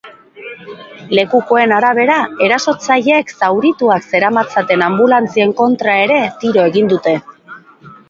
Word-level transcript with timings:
Lekukoen 1.19 1.73
arabera, 1.79 2.15
erasotzaileek 2.47 3.31
zaurituak 3.43 4.09
zeramatzaten 4.17 4.87
anbulantzien 4.89 5.57
kontra 5.63 6.03
ere 6.11 6.21
tiro 6.45 6.69
egin 6.75 6.95
dute. 6.97 7.19